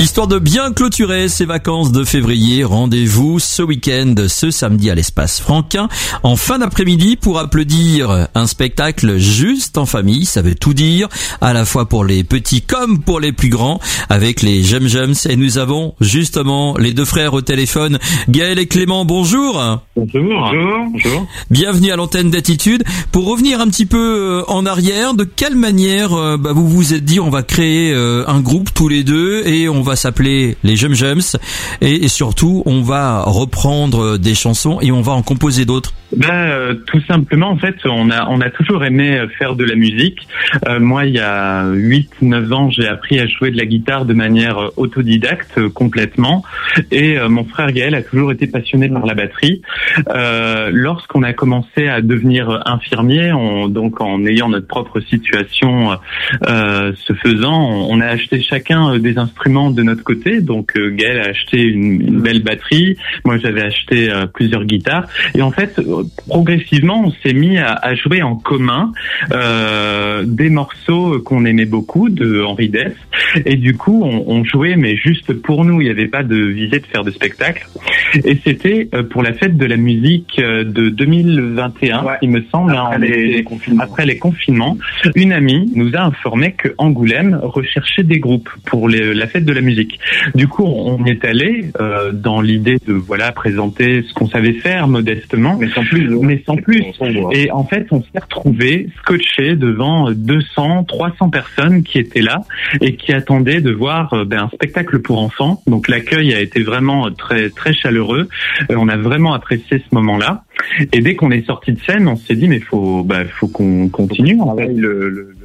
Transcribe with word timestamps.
Histoire 0.00 0.26
de 0.26 0.38
bien 0.38 0.72
clôturer 0.72 1.28
ces 1.28 1.44
vacances 1.44 1.92
de 1.92 2.04
février, 2.04 2.64
rendez-vous 2.64 3.38
ce 3.38 3.62
week-end, 3.62 4.14
ce 4.28 4.50
samedi 4.50 4.88
à 4.88 4.94
l'espace 4.94 5.42
Franquin, 5.42 5.90
en 6.22 6.36
fin 6.36 6.58
d'après-midi 6.58 7.16
pour 7.16 7.38
applaudir 7.38 8.28
un 8.34 8.46
spectacle 8.46 9.18
juste 9.18 9.76
en 9.76 9.84
famille, 9.84 10.24
ça 10.24 10.40
veut 10.40 10.54
tout 10.54 10.72
dire, 10.72 11.08
à 11.42 11.52
la 11.52 11.66
fois 11.66 11.86
pour 11.86 12.06
les 12.06 12.24
petits 12.24 12.62
comme 12.62 13.00
pour 13.00 13.20
les 13.20 13.32
plus 13.32 13.50
grands, 13.50 13.78
avec 14.08 14.40
les 14.40 14.62
Jem 14.62 14.88
Jems. 14.88 15.14
Et 15.28 15.36
nous 15.36 15.58
avons 15.58 15.94
justement 16.00 16.78
les 16.78 16.94
deux 16.94 17.04
frères 17.04 17.34
au 17.34 17.42
téléphone, 17.42 17.98
Gaël 18.30 18.58
et 18.58 18.66
Clément, 18.66 19.04
bonjour. 19.04 19.62
Bonjour. 19.96 20.50
Bonjour. 20.92 21.26
Bienvenue 21.50 21.90
à 21.90 21.96
l'antenne 21.96 22.30
d'Attitude. 22.30 22.84
Pour 23.12 23.26
revenir 23.26 23.60
un 23.60 23.66
petit 23.66 23.84
peu 23.84 23.98
euh, 23.98 24.50
en 24.50 24.64
arrière, 24.64 25.12
de 25.12 25.24
quelle 25.24 25.56
manière 25.56 26.14
euh, 26.14 26.38
bah, 26.38 26.52
vous 26.54 26.66
vous 26.66 26.94
êtes 26.94 27.04
dit 27.04 27.20
on 27.20 27.28
va 27.28 27.42
créer 27.42 27.92
euh, 27.92 28.24
un 28.28 28.40
groupe 28.40 28.72
tous 28.72 28.88
les 28.88 29.04
deux 29.04 29.46
et 29.46 29.68
on 29.68 29.82
va 29.82 29.89
va 29.90 29.96
s'appeler 29.96 30.56
les 30.62 30.76
Jum 30.76 30.94
Jums 30.94 31.36
et, 31.80 32.06
surtout 32.08 32.62
on 32.64 32.82
va 32.82 33.22
reprendre 33.22 34.18
des 34.18 34.36
chansons 34.36 34.78
et 34.80 34.92
on 34.92 35.02
va 35.02 35.12
en 35.12 35.22
composer 35.22 35.64
d'autres. 35.64 35.92
Ben, 36.16 36.28
euh, 36.32 36.74
tout 36.74 37.00
simplement, 37.02 37.50
en 37.50 37.56
fait, 37.56 37.76
on 37.84 38.10
a, 38.10 38.26
on 38.28 38.40
a 38.40 38.50
toujours 38.50 38.84
aimé 38.84 39.22
faire 39.38 39.54
de 39.54 39.64
la 39.64 39.76
musique. 39.76 40.26
Euh, 40.68 40.80
moi, 40.80 41.06
il 41.06 41.14
y 41.14 41.20
a 41.20 41.64
8-9 41.70 42.52
ans, 42.52 42.70
j'ai 42.70 42.88
appris 42.88 43.20
à 43.20 43.26
jouer 43.26 43.50
de 43.50 43.56
la 43.56 43.66
guitare 43.66 44.04
de 44.04 44.14
manière 44.14 44.70
autodidacte 44.76 45.58
euh, 45.58 45.68
complètement. 45.68 46.44
Et 46.90 47.18
mon 47.28 47.44
frère 47.44 47.72
Gaël 47.72 47.94
a 47.94 48.02
toujours 48.02 48.32
été 48.32 48.46
passionné 48.46 48.88
par 48.88 49.04
la 49.06 49.14
batterie. 49.14 49.62
Lorsqu'on 50.72 51.22
a 51.22 51.32
commencé 51.32 51.88
à 51.88 52.00
devenir 52.00 52.62
infirmier, 52.66 53.32
on, 53.32 53.68
donc 53.68 54.00
en 54.00 54.24
ayant 54.24 54.48
notre 54.48 54.66
propre 54.66 55.00
situation 55.00 55.98
se 56.42 57.12
faisant, 57.14 57.88
on, 57.88 58.00
a 58.00 58.06
acheté 58.06 58.40
chacun 58.40 58.98
des 58.98 59.18
instruments 59.18 59.70
de 59.70 59.82
notre 59.82 60.04
côté. 60.04 60.40
Donc 60.40 60.74
Gaël 60.76 61.20
a 61.20 61.30
acheté 61.30 61.60
une, 61.60 62.00
une 62.00 62.20
belle 62.20 62.42
batterie, 62.42 62.96
moi 63.24 63.36
j'avais 63.38 63.62
acheté 63.62 64.08
plusieurs 64.32 64.64
guitares. 64.64 65.06
Et 65.34 65.42
en 65.42 65.50
fait, 65.50 65.80
progressivement, 66.28 67.04
on 67.06 67.10
s'est 67.22 67.32
mis 67.32 67.58
à, 67.58 67.94
jouer 67.94 68.22
en 68.22 68.36
commun 68.36 68.92
euh, 69.32 70.24
des 70.26 70.50
morceaux 70.50 71.20
qu'on 71.20 71.44
aimait 71.44 71.64
beaucoup 71.64 72.08
de 72.08 72.42
Henri 72.42 72.68
Dess. 72.68 72.94
Et 73.46 73.56
du 73.56 73.76
coup, 73.76 74.02
on, 74.02 74.44
jouait, 74.44 74.76
mais 74.76 74.96
juste 74.96 75.32
pour 75.32 75.64
nous. 75.64 75.80
Il 75.80 75.84
n'y 75.84 75.90
avait 75.90 76.08
pas 76.08 76.22
de 76.22 76.36
visée 76.36 76.80
de 76.80 76.86
faire 76.86 77.04
de 77.04 77.10
spectacle. 77.10 77.66
Et 78.24 78.38
c'était 78.44 78.88
euh, 78.94 79.02
pour 79.02 79.22
la 79.22 79.32
fête 79.32 79.56
de 79.56 79.66
la 79.66 79.76
musique 79.76 80.38
euh, 80.38 80.64
de 80.64 80.88
2021, 80.88 82.04
il 82.22 82.30
me 82.30 82.42
semble, 82.50 82.74
hein, 82.74 82.88
après, 82.92 83.06
les, 83.06 83.44
confinements. 83.44 83.82
après 83.82 84.06
les 84.06 84.18
confinements. 84.18 84.78
Une 85.14 85.32
amie 85.32 85.70
nous 85.74 85.94
a 85.94 86.00
informé 86.00 86.52
que 86.52 86.68
Angoulême 86.78 87.38
recherchait 87.42 88.02
des 88.02 88.18
groupes 88.18 88.50
pour 88.64 88.88
la 88.88 89.26
fête 89.26 89.44
de 89.44 89.52
la 89.52 89.60
musique. 89.60 89.98
Du 90.34 90.48
coup, 90.48 90.64
on 90.64 91.04
est 91.04 91.24
allé 91.24 91.70
dans 92.12 92.40
l'idée 92.40 92.78
de 92.86 92.92
voilà 92.92 93.32
présenter 93.32 94.02
ce 94.02 94.14
qu'on 94.14 94.28
savait 94.28 94.54
faire 94.54 94.88
modestement, 94.88 95.56
mais 95.58 95.68
sans 95.70 95.84
plus. 95.90 96.08
Mais 96.20 96.42
sans 96.46 96.56
plus. 96.56 96.84
Et 97.32 97.50
en 97.50 97.64
fait, 97.64 97.86
on 97.90 98.02
s'est 98.02 98.20
retrouvé 98.20 98.88
scotché 99.00 99.56
devant 99.56 100.10
200, 100.10 100.84
300 100.84 101.30
personnes 101.30 101.82
qui 101.82 101.98
étaient 101.98 102.22
là 102.22 102.42
et 102.80 102.96
qui 102.96 103.12
attendaient 103.12 103.60
de 103.60 103.72
voir 103.72 104.12
euh, 104.14 104.24
ben, 104.24 104.44
un 104.44 104.48
spectacle 104.48 105.00
pour 105.00 105.20
enfants. 105.20 105.62
Donc 105.66 105.88
l'accueil 105.88 106.32
a 106.34 106.40
été 106.40 106.62
vraiment 106.62 107.10
très 107.10 107.50
très 107.50 107.72
chaleureux. 107.72 108.28
Euh, 108.70 108.76
on 108.78 108.88
a 108.88 108.96
vraiment 108.96 109.34
apprécié 109.34 109.78
ce 109.78 109.94
moment-là. 109.94 110.44
Et 110.92 111.00
dès 111.00 111.16
qu'on 111.16 111.30
est 111.30 111.46
sorti 111.46 111.72
de 111.72 111.80
scène, 111.80 112.06
on 112.08 112.16
s'est 112.16 112.36
dit 112.36 112.48
mais 112.48 112.60
faut 112.60 113.02
bah, 113.02 113.24
faut 113.24 113.48
qu'on 113.48 113.88
continue. 113.88 114.38
le, 114.56 115.08
le, 115.08 115.36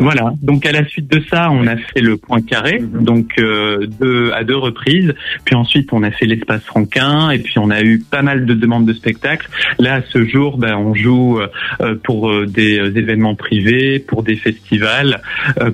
voilà. 0.00 0.32
Donc 0.42 0.66
à 0.66 0.72
la 0.72 0.84
suite 0.86 1.10
de 1.10 1.22
ça, 1.30 1.50
on 1.50 1.66
a 1.66 1.76
fait 1.76 2.00
le 2.00 2.16
point 2.16 2.40
carré, 2.42 2.80
mhm. 2.80 3.04
donc 3.04 3.32
euh, 3.38 3.86
deux, 4.00 4.32
à 4.32 4.44
deux 4.44 4.56
reprises. 4.56 5.14
Puis 5.44 5.54
ensuite, 5.54 5.92
on 5.92 6.02
a 6.02 6.10
fait 6.10 6.26
l'espace 6.26 6.64
franquin, 6.64 7.30
et 7.30 7.38
puis 7.38 7.58
on 7.58 7.70
a 7.70 7.82
eu 7.82 7.98
pas 7.98 8.22
mal 8.22 8.46
de 8.46 8.54
demandes 8.54 8.86
de 8.86 8.92
spectacles. 8.92 9.48
Là, 9.78 9.96
à 9.96 10.02
ce 10.02 10.24
jour, 10.26 10.58
ben, 10.58 10.76
on 10.76 10.94
joue 10.94 11.40
euh, 11.80 11.94
pour 12.02 12.30
euh, 12.30 12.46
des 12.46 12.78
euh, 12.78 12.96
événements 12.96 13.34
privés, 13.34 13.98
pour 13.98 14.22
des 14.22 14.36
festivals, 14.36 15.20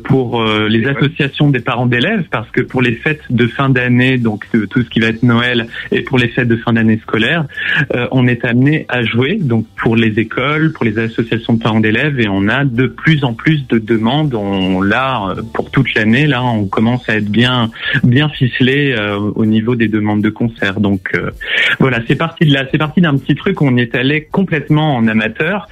pour 0.05 0.43
les 0.45 0.87
associations 0.87 1.51
des 1.51 1.61
parents 1.61 1.87
d'élèves, 1.87 2.25
parce 2.31 2.51
que 2.51 2.61
pour 2.61 2.83
les 2.83 2.93
fêtes 2.93 3.23
de 3.31 3.47
fin 3.47 3.69
d'année, 3.69 4.19
donc 4.19 4.47
tout 4.71 4.83
ce 4.83 4.89
qui 4.89 5.01
va 5.01 5.09
être 5.09 5.23
Noël, 5.23 5.67
et 5.91 6.03
pour 6.03 6.19
les 6.19 6.29
fêtes 6.29 6.49
de 6.49 6.57
fin 6.57 6.73
d'année 6.73 6.99
scolaire, 7.03 7.47
on 8.11 8.27
est 8.27 8.45
amené 8.45 8.87
à 8.89 9.03
jouer, 9.03 9.39
donc 9.41 9.67
pour 9.77 9.97
les 9.97 10.19
écoles, 10.19 10.73
pour 10.73 10.85
les 10.85 10.99
associations 10.99 11.55
de 11.55 11.63
parents 11.63 11.81
d'élèves, 11.81 12.21
et 12.21 12.29
on 12.29 12.49
a 12.49 12.65
de 12.65 12.87
plus 12.87 13.25
en 13.25 13.35
plus 13.35 13.52
de 13.57 13.79
demandes. 13.79 14.35
On 14.35 14.81
là 14.81 15.35
pour 15.53 15.71
toute 15.71 15.95
l'année, 15.95 16.27
là, 16.27 16.43
on 16.43 16.67
commence 16.67 17.09
à 17.09 17.17
être 17.17 17.31
bien 17.31 17.71
bien 18.03 18.29
ficelé 18.29 18.95
euh, 18.97 19.19
au 19.19 19.45
niveau 19.45 19.75
des 19.77 19.89
demandes 19.89 20.23
de 20.23 20.31
concert. 20.31 20.81
Donc 20.81 21.11
euh, 21.15 21.31
voilà, 21.79 22.01
c'est 22.07 22.17
parti 22.17 22.47
de 22.47 22.53
là. 22.53 22.65
C'est 22.71 22.79
parti 22.79 23.01
d'un 23.01 23.17
petit 23.17 23.35
truc. 23.35 23.61
On 23.63 23.77
est 23.77 23.95
allé 23.95 24.25
complètement 24.25 24.97
en 24.97 25.07
amateur. 25.09 25.69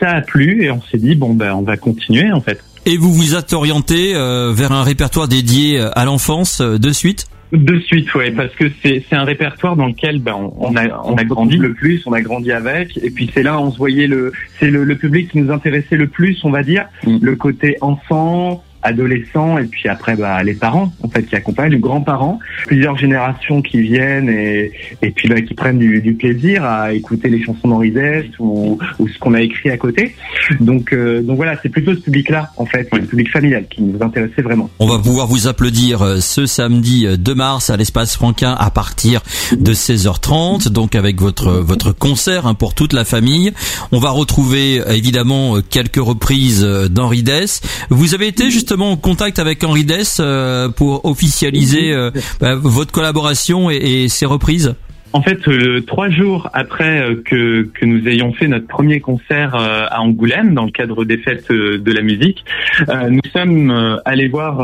Ça 0.00 0.10
a 0.10 0.20
plu 0.20 0.64
et 0.64 0.70
on 0.70 0.82
s'est 0.82 0.98
dit 0.98 1.14
bon 1.14 1.34
ben 1.34 1.54
on 1.54 1.62
va 1.62 1.76
continuer 1.76 2.32
en 2.32 2.40
fait. 2.40 2.62
Et 2.84 2.96
vous 2.96 3.12
vous 3.12 3.36
êtes 3.36 3.52
orienté 3.52 4.14
euh, 4.14 4.52
vers 4.52 4.72
un 4.72 4.82
répertoire 4.82 5.28
dédié 5.28 5.78
à 5.80 6.04
l'enfance 6.04 6.60
de 6.60 6.92
suite? 6.92 7.28
De 7.52 7.78
suite, 7.80 8.14
ouais, 8.14 8.30
parce 8.30 8.54
que 8.54 8.64
c'est 8.82 9.04
c'est 9.08 9.16
un 9.16 9.24
répertoire 9.24 9.76
dans 9.76 9.86
lequel 9.86 10.20
ben 10.20 10.50
on, 10.58 10.74
a 10.76 11.02
on 11.04 11.14
a 11.16 11.24
grandi. 11.24 11.56
Le 11.56 11.74
plus, 11.74 12.02
on 12.06 12.12
a 12.12 12.20
grandi 12.22 12.50
avec, 12.50 12.96
et 12.96 13.10
puis 13.10 13.30
c'est 13.32 13.42
là 13.42 13.60
on 13.60 13.70
se 13.70 13.78
voyait 13.78 14.06
le 14.06 14.32
c'est 14.58 14.70
le, 14.70 14.84
le, 14.84 14.96
public 14.96 15.30
qui 15.30 15.38
nous 15.38 15.52
intéressait 15.52 15.96
le 15.96 16.08
plus, 16.08 16.42
on 16.44 16.50
va 16.50 16.62
dire, 16.62 16.86
mm. 17.06 17.18
le 17.20 17.36
côté 17.36 17.76
enfant, 17.80 18.64
adolescents 18.82 19.58
et 19.58 19.64
puis 19.64 19.88
après 19.88 20.16
bah, 20.16 20.42
les 20.42 20.54
parents 20.54 20.92
en 21.02 21.08
fait 21.08 21.22
qui 21.22 21.36
accompagnent, 21.36 21.72
les 21.72 21.78
grands-parents, 21.78 22.38
plusieurs 22.66 22.96
générations 22.96 23.62
qui 23.62 23.80
viennent 23.80 24.28
et, 24.28 24.72
et 25.02 25.10
puis 25.10 25.28
bah, 25.28 25.40
qui 25.40 25.54
prennent 25.54 25.78
du, 25.78 26.00
du 26.00 26.14
plaisir 26.14 26.64
à 26.64 26.92
écouter 26.92 27.28
les 27.28 27.42
chansons 27.42 27.68
d'Henri 27.68 27.92
ou, 28.38 28.78
ou 28.98 29.08
ce 29.08 29.18
qu'on 29.18 29.34
a 29.34 29.40
écrit 29.40 29.70
à 29.70 29.76
côté. 29.76 30.14
Donc 30.60 30.92
euh, 30.92 31.22
donc 31.22 31.36
voilà, 31.36 31.56
c'est 31.62 31.68
plutôt 31.68 31.94
ce 31.94 32.00
public-là 32.00 32.50
en 32.56 32.66
fait, 32.66 32.88
le 32.92 33.04
public 33.04 33.30
familial 33.30 33.66
qui 33.68 33.82
nous 33.82 34.02
intéressait 34.02 34.42
vraiment. 34.42 34.70
On 34.78 34.86
va 34.86 34.98
pouvoir 34.98 35.26
vous 35.26 35.46
applaudir 35.46 36.02
euh, 36.02 36.20
ce 36.20 36.46
samedi 36.46 37.06
2 37.18 37.32
euh, 37.32 37.34
mars 37.34 37.70
à 37.70 37.76
l'espace 37.76 38.14
Franquin 38.14 38.56
à 38.58 38.70
partir 38.70 39.20
de 39.52 39.72
16h30, 39.72 40.68
donc 40.68 40.94
avec 40.94 41.20
votre 41.20 41.50
votre 41.50 41.92
concert 41.92 42.46
hein, 42.46 42.54
pour 42.54 42.74
toute 42.74 42.92
la 42.92 43.04
famille. 43.04 43.52
On 43.92 43.98
va 43.98 44.10
retrouver 44.10 44.82
évidemment 44.88 45.56
quelques 45.68 45.96
reprises 45.96 46.62
d'Henri 46.62 47.22
Dess. 47.22 47.60
Vous 47.90 48.14
avez 48.14 48.28
été 48.28 48.50
justement 48.72 48.92
en 48.92 48.96
contact 48.96 49.38
avec 49.38 49.62
Henri 49.64 49.84
Dess 49.84 50.16
euh, 50.18 50.70
pour 50.70 51.04
officialiser 51.04 51.92
euh, 51.92 52.10
bah, 52.40 52.54
votre 52.54 52.90
collaboration 52.90 53.70
et, 53.70 53.74
et 53.76 54.08
ses 54.08 54.24
reprises? 54.24 54.74
En 55.12 55.22
fait, 55.22 55.46
euh, 55.48 55.80
trois 55.80 56.08
jours 56.08 56.48
après 56.52 57.00
euh, 57.00 57.22
que, 57.24 57.62
que 57.62 57.84
nous 57.84 58.08
ayons 58.08 58.32
fait 58.32 58.48
notre 58.48 58.66
premier 58.66 59.00
concert 59.00 59.54
euh, 59.54 59.84
à 59.90 60.00
Angoulême, 60.00 60.54
dans 60.54 60.64
le 60.64 60.70
cadre 60.70 61.04
des 61.04 61.18
fêtes 61.18 61.50
de 61.50 61.92
la 61.92 62.02
musique, 62.02 62.44
nous 62.88 63.20
sommes 63.32 64.00
allés 64.04 64.28
voir 64.28 64.60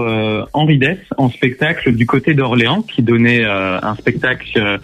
Henri 0.52 0.78
Dess 0.78 0.98
en 1.16 1.28
spectacle 1.30 1.92
du 1.92 2.06
côté 2.06 2.34
d'Orléans, 2.34 2.82
qui 2.82 3.02
donnait 3.02 3.44
un 3.44 3.94
spectacle, 3.96 4.78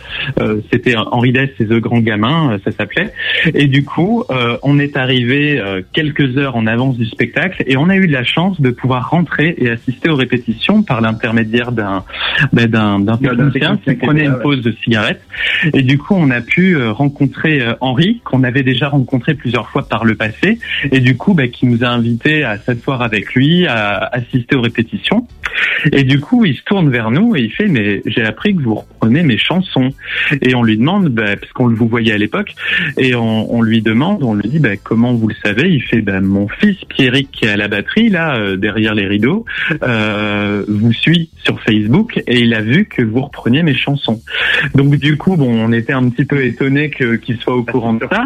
c'était 0.71 0.97
Henri 0.97 1.33
Dess 1.33 1.51
et 1.61 1.67
The 1.67 1.81
Grand 1.81 2.01
Gamin, 2.01 2.59
ça 2.65 2.71
s'appelait. 2.73 3.13
Et 3.55 3.67
du 3.67 3.85
coup, 3.85 4.25
on 4.63 4.79
est 4.79 4.97
arrivé 4.97 5.63
quelques 5.93 6.37
heures 6.37 6.57
en 6.57 6.67
avance 6.67 6.97
du 6.97 7.07
spectacle 7.07 7.63
et 7.67 7.77
on 7.77 7.89
a 7.89 7.97
eu 7.97 8.07
de 8.07 8.13
la 8.13 8.25
chance 8.25 8.61
de 8.61 8.71
pouvoir 8.71 9.11
rentrer 9.11 9.55
et 9.59 9.71
assister 9.71 10.11
aux 10.11 10.17
répétitions 10.17 10.83
par 10.83 11.01
l'intermédiaire 11.01 11.73
d'un 11.73 12.05
ben, 12.53 12.69
d'un 12.69 13.17
technicien 13.17 13.79
qui 13.79 13.95
prenait 13.95 14.25
une 14.25 14.39
pause 14.41 14.63
de 14.63 14.73
cigarette. 14.83 15.21
Et 15.73 15.83
du 15.83 15.99
coup, 15.99 16.15
on 16.15 16.31
a 16.31 16.41
pu 16.41 16.77
euh, 16.77 16.93
rencontrer 16.93 17.61
euh, 17.61 17.75
Henri, 17.81 18.21
qu'on 18.25 18.45
avait 18.45 18.63
déjà 18.63 18.89
rencontré 18.89 19.35
plusieurs 19.35 19.69
fois 19.71 19.87
par 19.89 20.05
le 20.05 20.15
passé, 20.15 20.59
et 20.91 21.01
du 21.01 21.17
coup, 21.17 21.35
bah, 21.35 21.49
qui 21.49 21.67
nous 21.67 21.85
a 21.85 21.89
invités 21.89 22.45
à 22.45 22.59
s'asseoir 22.59 23.03
avec 23.03 23.35
lui, 23.35 23.67
à 23.67 23.99
assister 24.13 24.57
aux 24.57 24.63
répétitions. 24.63 25.27
Et 25.93 26.03
du 26.03 26.21
coup, 26.21 26.45
il 26.45 26.57
se 26.57 26.63
tourne 26.63 26.91
vers 26.91 27.11
nous 27.11 27.37
et 27.37 27.43
il 27.43 27.53
fait 27.53 27.69
mais 27.69 28.03
j'ai 28.07 28.25
appris 28.25 28.55
que 28.55 28.63
vous 28.63 28.75
reprenez 28.75 29.23
mes 29.23 29.39
chansons. 29.39 29.91
Et 30.43 30.55
on 30.55 30.63
lui 30.63 30.77
demande 30.77 31.09
bah, 31.09 31.37
parce 31.37 31.53
qu'on 31.53 31.69
vous 31.69 31.89
voyait 31.89 32.13
à 32.13 32.19
l'époque 32.19 32.55
et 32.97 33.15
on, 33.15 33.63
lui 33.63 33.83
demande, 33.83 34.23
on 34.23 34.35
lui 34.35 34.49
dit 34.49 34.59
bah, 34.59 34.77
comment 34.83 35.13
vous 35.13 35.29
le 35.29 35.35
savez? 35.45 35.71
Il 35.71 35.83
fait 35.83 36.01
bah, 36.01 36.21
mon 36.21 36.49
fils 36.49 36.77
Pierrick 36.89 37.31
qui 37.31 37.45
est 37.45 37.51
à 37.51 37.57
la 37.57 37.69
batterie 37.69 38.09
là 38.09 38.37
euh, 38.37 38.57
derrière 38.57 38.95
les 38.95 39.07
rideaux 39.07 39.45
vous 40.69 40.93
suit 40.93 41.31
sur 41.45 41.61
Facebook 41.61 42.21
et 42.27 42.41
il 42.41 42.55
a 42.55 42.61
vu 42.61 42.87
que 42.87 43.03
vous 43.03 43.21
repreniez 43.21 43.63
mes 43.63 43.75
chansons. 43.75 44.21
Donc 44.75 44.97
du 44.97 45.17
coup 45.17 45.37
on 45.45 45.73
était 45.73 45.93
un 45.93 46.09
petit 46.09 46.25
peu 46.25 46.45
étonné 46.45 46.91
qu'il 46.91 47.37
soit 47.39 47.57
au 47.57 47.65
courant 47.65 47.95
de 47.95 48.07
ça. 48.11 48.25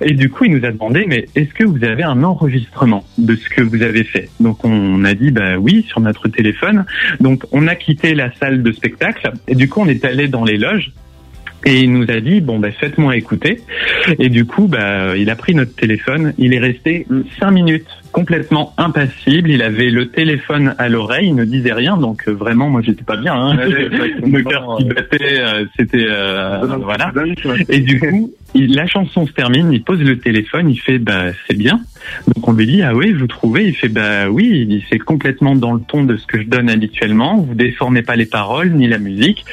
et 0.00 0.12
du 0.12 0.30
coup 0.30 0.44
il 0.44 0.56
nous 0.56 0.64
a 0.64 0.70
demandé 0.70 1.04
mais 1.06 1.26
est-ce 1.34 1.52
que 1.54 1.64
vous 1.64 1.84
avez 1.84 2.02
un 2.02 2.22
enregistrement 2.22 3.04
de 3.18 3.34
ce 3.34 3.48
que 3.48 3.62
vous 3.62 3.82
avez 3.82 4.04
fait? 4.04 4.28
Donc 4.40 4.64
on 4.64 5.04
a 5.04 5.14
dit 5.14 5.30
bah 5.30 5.56
oui 5.58 5.84
sur 5.88 6.00
notre 6.00 6.28
téléphone. 6.28 6.84
Donc 7.20 7.44
on 7.52 7.66
a 7.66 7.74
quitté 7.74 8.14
la 8.14 8.32
salle 8.34 8.62
de 8.62 8.72
spectacle. 8.72 9.32
Et 9.48 9.54
du 9.54 9.68
coup 9.68 9.80
on 9.80 9.86
est 9.88 10.04
allé 10.04 10.28
dans 10.28 10.44
les 10.44 10.56
loges 10.56 10.92
Et 11.64 11.80
il 11.80 11.92
nous 11.92 12.10
a 12.10 12.20
dit 12.20 12.40
bon 12.40 12.58
ben 12.58 12.72
faites-moi 12.72 13.16
écouter. 13.16 13.60
Et 14.18 14.28
du 14.28 14.44
coup 14.44 14.66
bah 14.66 15.16
il 15.16 15.30
a 15.30 15.36
pris 15.36 15.54
notre 15.54 15.74
téléphone. 15.74 16.32
Il 16.38 16.54
est 16.54 16.58
resté 16.58 17.06
cinq 17.38 17.50
minutes 17.50 17.86
complètement 18.12 18.74
impassible. 18.76 19.50
Il 19.50 19.62
avait 19.62 19.90
le 19.90 20.08
téléphone 20.08 20.74
à 20.78 20.88
l'oreille, 20.88 21.28
il 21.28 21.34
ne 21.34 21.44
disait 21.44 21.72
rien, 21.72 21.96
donc 21.96 22.24
euh, 22.28 22.32
vraiment, 22.32 22.68
moi, 22.68 22.82
j'étais 22.82 23.04
pas 23.04 23.16
bien. 23.16 23.34
Hein. 23.34 23.56
le 23.66 24.42
cœur 24.42 24.76
qui 24.78 24.84
battait, 24.84 25.40
euh, 25.40 25.64
c'était 25.76 26.06
euh, 26.08 26.66
voilà. 26.82 27.12
Et 27.68 27.80
du 27.80 28.00
coup, 28.00 28.32
la 28.54 28.86
chanson 28.86 29.26
se 29.26 29.32
termine, 29.32 29.72
il 29.72 29.82
pose 29.82 30.00
le 30.00 30.18
téléphone, 30.18 30.70
il 30.70 30.80
fait 30.80 30.98
bah 30.98 31.26
c'est 31.46 31.56
bien. 31.56 31.80
Donc 32.34 32.48
on 32.48 32.52
lui 32.52 32.66
dit 32.66 32.82
ah 32.82 32.94
oui, 32.94 33.12
vous 33.12 33.26
trouvez? 33.26 33.66
Il 33.66 33.74
fait 33.74 33.88
bah 33.88 34.28
oui, 34.28 34.66
il 34.68 34.82
c'est 34.90 34.98
complètement 34.98 35.54
dans 35.54 35.74
le 35.74 35.80
ton 35.80 36.04
de 36.04 36.16
ce 36.16 36.26
que 36.26 36.40
je 36.40 36.46
donne 36.46 36.68
habituellement. 36.68 37.38
Vous 37.38 37.54
déformez 37.54 38.02
pas 38.02 38.16
les 38.16 38.26
paroles 38.26 38.70
ni 38.72 38.88
la 38.88 38.98
musique. 38.98 39.44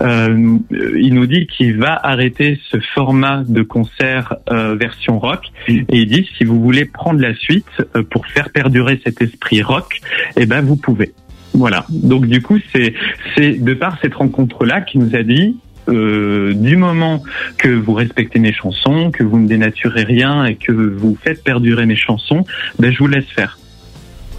Euh, 0.00 0.58
il 0.70 1.14
nous 1.14 1.26
dit 1.26 1.46
qu'il 1.46 1.76
va 1.76 1.98
arrêter 2.02 2.60
ce 2.70 2.78
format 2.94 3.42
de 3.46 3.62
concert 3.62 4.36
version 4.48 5.18
rock 5.18 5.52
et 5.68 5.84
il 5.90 6.06
dit 6.06 6.28
si 6.36 6.44
vous 6.44 6.60
voulez 6.60 6.84
prendre 6.84 7.20
la 7.20 7.34
suite 7.34 7.82
pour 8.10 8.26
faire 8.26 8.50
perdurer 8.50 9.00
cet 9.04 9.20
esprit 9.20 9.62
rock, 9.62 10.00
eh 10.36 10.46
ben 10.46 10.62
vous 10.62 10.76
pouvez. 10.76 11.12
Voilà. 11.56 11.86
Donc 11.88 12.26
du 12.26 12.42
coup, 12.42 12.58
c'est 12.72 12.94
c'est 13.34 13.52
de 13.52 13.74
par 13.74 13.98
cette 14.00 14.14
rencontre 14.14 14.64
là 14.64 14.80
qui 14.82 14.98
nous 14.98 15.14
a 15.16 15.22
dit 15.22 15.56
euh, 15.88 16.52
du 16.54 16.76
moment 16.76 17.22
que 17.58 17.68
vous 17.68 17.94
respectez 17.94 18.38
mes 18.38 18.52
chansons, 18.52 19.10
que 19.10 19.22
vous 19.22 19.38
ne 19.38 19.46
dénaturez 19.46 20.04
rien 20.04 20.44
et 20.44 20.56
que 20.56 20.72
vous 20.72 21.16
faites 21.22 21.42
perdurer 21.42 21.86
mes 21.86 21.96
chansons, 21.96 22.44
ben 22.78 22.92
je 22.92 22.98
vous 22.98 23.08
laisse 23.08 23.28
faire. 23.34 23.58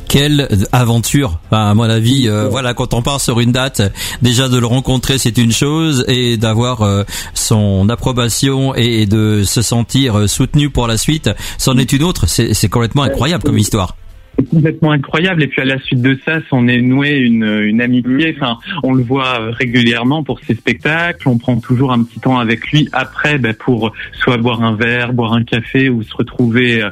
Quelle 0.10 0.48
aventure. 0.72 1.40
Enfin, 1.48 1.70
à 1.70 1.74
mon 1.74 1.84
avis 1.84 2.30
euh, 2.30 2.48
voilà 2.48 2.74
quand 2.74 2.94
on 2.94 3.02
part 3.02 3.20
sur 3.20 3.42
une 3.42 3.52
date 3.52 3.82
déjà 4.22 4.48
de 4.48 4.58
le 4.58 4.66
rencontrer 4.66 5.18
c'est 5.18 5.38
une 5.38 5.52
chose 5.52 6.06
et 6.08 6.38
d'avoir 6.38 6.82
euh, 6.82 7.04
son 7.34 7.90
approbation 7.90 8.74
et 8.74 9.06
de 9.06 9.44
se 9.44 9.62
sentir 9.62 10.30
soutenu 10.30 10.70
pour 10.70 10.88
la 10.88 10.98
suite 10.98 11.30
c'en 11.58 11.78
est 11.78 11.92
une 11.92 12.04
autre. 12.04 12.26
C'est 12.28 12.70
complètement 12.70 13.04
incroyable 13.04 13.44
comme 13.44 13.58
histoire 13.58 13.96
complètement 14.44 14.92
incroyable. 14.92 15.44
Et 15.44 15.48
puis 15.48 15.62
à 15.62 15.66
la 15.66 15.80
suite 15.80 16.02
de 16.02 16.18
ça, 16.26 16.40
s'en 16.50 16.68
est 16.68 16.82
noué 16.82 17.18
une, 17.18 17.44
une 17.44 17.82
amitié. 17.82 18.36
Enfin, 18.38 18.58
on 18.84 18.94
le 18.94 19.04
voit 19.04 19.52
régulièrement 19.52 20.24
pour 20.24 20.40
ses 20.42 20.56
spectacles. 20.56 21.28
On 21.28 21.38
prend 21.38 21.58
toujours 21.60 21.92
un 21.92 22.04
petit 22.04 22.20
temps 22.20 22.38
avec 22.38 22.68
lui 22.72 22.90
après 22.92 23.38
ben, 23.38 23.54
pour 23.54 23.94
soit 24.14 24.38
boire 24.38 24.64
un 24.64 24.76
verre, 24.76 25.14
boire 25.14 25.34
un 25.34 25.44
café 25.44 25.90
ou 25.90 26.04
se 26.04 26.16
retrouver 26.16 26.84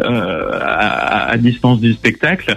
euh, 0.00 0.50
à, 0.52 1.30
à, 1.30 1.36
distance 1.36 1.80
du 1.80 1.92
spectacle. 1.92 2.56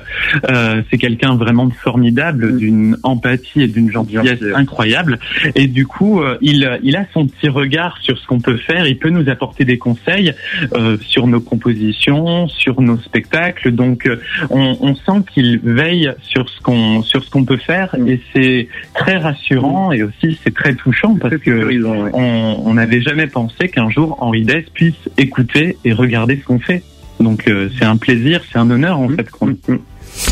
Euh, 0.50 0.82
c'est 0.90 0.98
quelqu'un 0.98 1.36
vraiment 1.36 1.70
formidable, 1.70 2.58
d'une 2.58 2.98
empathie 3.04 3.64
et 3.64 3.68
d'une 3.68 3.92
gentillesse 3.92 4.44
incroyable. 4.54 5.20
Et 5.56 5.68
du 5.68 5.86
coup, 5.86 6.22
euh, 6.22 6.38
il, 6.42 6.80
il 6.84 6.96
a 6.96 7.06
son 7.14 7.28
petit 7.28 7.50
regard 7.50 7.98
sur 8.02 8.18
ce 8.18 8.26
qu'on 8.28 8.40
peut 8.40 8.58
faire. 8.58 8.88
Il 8.88 8.98
peut 8.98 9.10
nous 9.10 9.30
apporter 9.30 9.66
des 9.66 9.78
conseils 9.78 10.34
euh, 10.74 10.98
sur 11.02 11.28
nos 11.28 11.42
compositions, 11.42 12.48
sur 12.48 12.82
nos 12.82 12.98
spectacles. 12.98 13.72
Donc 13.72 14.10
on, 14.50 14.78
on 14.82 14.96
sent 14.96 15.24
qu'il 15.34 15.60
veille 15.60 16.12
sur 16.22 16.50
ce 16.50 16.62
qu'on 16.62 17.04
sur 17.04 17.24
ce 17.24 17.30
qu'on 17.30 17.46
peut 17.46 17.58
faire 17.58 17.96
et 18.08 18.22
c'est 18.34 18.68
très 18.94 19.18
rassurant 19.18 19.92
et 19.92 20.04
aussi 20.04 20.38
c'est 20.44 20.54
très 20.54 20.76
touchant 20.76 21.16
parce 21.16 21.38
que 21.38 21.82
on 22.14 22.74
n'avait 22.74 23.02
jamais 23.02 23.28
pensé 23.28 23.70
qu'un 23.70 23.90
jour 23.90 24.18
Henri 24.20 24.44
Dess 24.44 24.66
puisse 24.74 25.10
écouter 25.18 25.78
et 25.86 25.94
regarder 25.94 26.38
ce 26.38 26.46
qu'on 26.46 26.60
fait. 26.60 26.84
Donc 27.20 27.48
euh, 27.48 27.70
c'est 27.78 27.86
un 27.86 27.98
plaisir, 27.98 28.42
c'est 28.52 28.60
un 28.60 28.70
honneur 28.70 29.00
en 29.00 29.10
fait. 29.10 29.28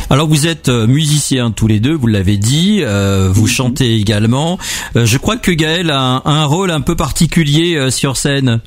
Alors 0.10 0.28
vous 0.28 0.48
êtes 0.48 0.70
euh, 0.70 0.88
musiciens 0.88 1.52
tous 1.52 1.68
les 1.68 1.80
deux, 1.80 1.94
vous 1.94 2.08
l'avez 2.08 2.38
dit, 2.38 2.80
euh, 2.82 3.30
vous 3.32 3.48
chantez 3.48 3.96
également. 3.96 4.58
je 4.96 5.18
crois 5.18 5.38
que 5.38 5.52
Gaël 5.52 5.90
a 5.92 6.22
un 6.26 6.46
rôle 6.46 6.72
un 6.72 6.82
peu 6.82 6.96
particulier 6.96 7.90
sur 7.90 8.18
scène. 8.18 8.62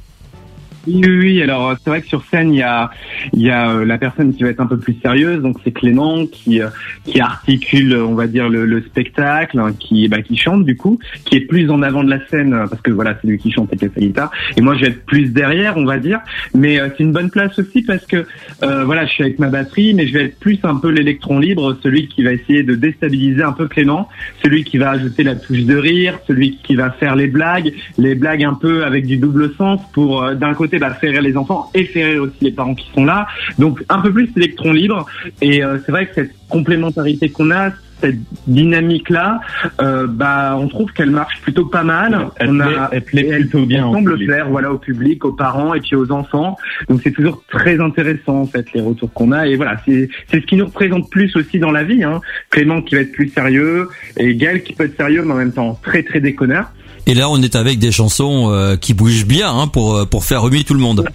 Oui, 0.87 1.03
oui, 1.05 1.43
Alors 1.43 1.75
c'est 1.83 1.91
vrai 1.91 2.01
que 2.01 2.07
sur 2.07 2.25
scène, 2.27 2.55
il 2.55 2.59
y 2.59 2.63
a, 2.63 2.91
il 3.33 3.43
y 3.43 3.51
a 3.51 3.71
euh, 3.71 3.85
la 3.85 3.99
personne 3.99 4.33
qui 4.33 4.45
va 4.45 4.51
être 4.51 4.61
un 4.61 4.67
peu 4.67 4.79
plus 4.79 4.97
sérieuse, 5.03 5.43
donc 5.43 5.57
c'est 5.65 5.73
Clément 5.73 6.27
qui, 6.27 6.63
euh, 6.63 6.69
qui 7.05 7.21
articule, 7.21 7.97
on 7.97 8.15
va 8.15 8.29
dire, 8.29 8.49
le, 8.49 8.67
le 8.67 8.83
spectacle, 8.83 9.59
hein, 9.59 9.73
qui, 9.79 10.07
bah, 10.07 10.23
qui 10.23 10.37
chante 10.37 10.65
du 10.65 10.77
coup, 10.77 10.99
qui 11.25 11.37
est 11.37 11.41
plus 11.41 11.71
en 11.71 11.83
avant 11.83 12.05
de 12.05 12.11
la 12.11 12.25
scène 12.29 12.55
euh, 12.55 12.67
parce 12.69 12.81
que 12.83 12.93
voilà, 12.93 13.19
c'est 13.21 13.27
lui 13.27 13.39
qui 13.39 13.51
chante 13.51 13.73
avec 13.73 13.93
sa 13.93 14.01
guitare. 14.01 14.31
Et 14.57 14.61
moi, 14.61 14.77
je 14.77 14.83
vais 14.83 14.87
être 14.89 15.05
plus 15.07 15.27
derrière, 15.33 15.77
on 15.77 15.85
va 15.85 15.99
dire. 15.99 16.21
Mais 16.55 16.79
c'est 16.97 17.03
une 17.03 17.13
bonne 17.13 17.31
place 17.31 17.59
aussi 17.59 17.83
parce 17.83 18.05
que 18.07 18.25
voilà, 18.61 19.07
je 19.07 19.13
suis 19.13 19.25
avec 19.25 19.39
ma 19.39 19.49
batterie, 19.49 19.95
mais 19.95 20.07
je 20.07 20.13
vais 20.13 20.25
être 20.27 20.39
plus 20.39 20.59
un 20.63 20.77
peu 20.77 20.91
l'électron 20.91 21.39
libre, 21.39 21.77
celui 21.83 22.09
qui 22.09 22.23
va 22.23 22.33
essayer 22.33 22.63
de 22.63 22.75
déstabiliser 22.75 23.43
un 23.43 23.53
peu 23.53 23.67
Clément, 23.67 24.09
celui 24.43 24.65
qui 24.65 24.79
va 24.79 24.91
ajouter 24.91 25.23
la 25.23 25.35
touche 25.35 25.65
de 25.65 25.77
rire, 25.77 26.19
celui 26.27 26.59
qui 26.59 26.77
va 26.77 26.91
faire 26.91 27.17
les 27.17 27.27
blagues, 27.27 27.73
les 27.99 28.15
blagues 28.15 28.45
un 28.45 28.55
peu 28.55 28.85
avec 28.85 29.07
du 29.07 29.17
double 29.17 29.55
sens 29.57 29.81
pour 29.93 30.35
d'un 30.35 30.55
côté 30.55 30.76
bah, 30.79 30.91
faire 30.95 31.11
rire 31.11 31.23
les 31.23 31.37
enfants 31.37 31.71
et 31.75 31.83
rire 31.83 32.23
aussi 32.23 32.37
les 32.41 32.53
parents 32.53 32.75
qui 32.75 32.91
sont 32.95 33.05
là. 33.05 33.27
Donc 33.59 33.85
un 33.89 34.01
peu 34.01 34.13
plus 34.13 34.29
d'électrons 34.33 34.73
libres. 34.73 35.07
Et 35.41 35.63
euh, 35.65 35.79
c'est 35.85 35.93
vrai 35.93 36.07
que 36.07 36.15
cette 36.15 36.33
complémentarité 36.49 37.29
qu'on 37.31 37.51
a, 37.51 37.71
cette 38.01 38.19
dynamique 38.47 39.11
là, 39.11 39.41
euh, 39.81 40.07
bah 40.07 40.57
on 40.59 40.69
trouve 40.69 40.93
qu'elle 40.93 41.11
marche 41.11 41.41
plutôt 41.43 41.67
pas 41.67 41.83
mal. 41.83 42.29
Elle, 42.37 42.51
on 42.51 42.61
a, 42.61 42.91
elle, 42.93 43.05
elle, 43.13 43.67
bien. 43.67 43.93
semble 43.93 44.19
plaire, 44.19 44.49
voilà, 44.49 44.73
au 44.73 44.79
public, 44.79 45.25
aux 45.25 45.33
parents 45.33 45.75
et 45.75 45.81
puis 45.81 45.97
aux 45.97 46.11
enfants. 46.11 46.57
Donc 46.89 47.01
c'est 47.03 47.13
toujours 47.13 47.43
très 47.49 47.81
intéressant 47.81 48.41
en 48.43 48.47
fait 48.47 48.67
les 48.75 48.81
retours 48.81 49.13
qu'on 49.13 49.33
a 49.33 49.47
et 49.47 49.57
voilà 49.57 49.77
c'est 49.87 50.09
c'est 50.31 50.41
ce 50.41 50.47
qui 50.47 50.57
nous 50.57 50.67
représente 50.67 51.11
plus 51.11 51.35
aussi 51.37 51.59
dans 51.59 51.73
la 51.73 51.85
vie. 51.85 52.05
Hein. 52.05 52.21
Clément 52.51 52.83
qui 52.83 52.95
va 52.95 53.03
être 53.03 53.13
plus 53.13 53.29
sérieux 53.29 53.89
et 54.17 54.35
Gaël 54.35 54.63
qui 54.63 54.73
peut 54.73 54.85
être 54.85 54.97
sérieux 54.97 55.23
mais 55.25 55.33
en 55.33 55.37
même 55.37 55.53
temps 55.53 55.79
très 55.83 56.03
très 56.03 56.21
déconneur. 56.21 56.71
Et 57.09 57.15
là, 57.15 57.31
on 57.31 57.41
est 57.41 57.55
avec 57.55 57.79
des 57.79 57.93
chansons 57.93 58.51
euh, 58.51 58.77
qui 58.77 58.93
bougent 58.93 59.27
bien 59.27 59.57
hein, 59.57 59.69
pour 59.69 59.95
euh, 59.95 60.05
pour 60.07 60.25
faire 60.25 60.43
remuer 60.43 60.65
tout 60.65 60.75
le 60.75 60.81
monde. 60.81 61.07